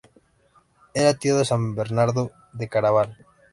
[0.95, 3.23] Era tío de San Bernardo de Claraval.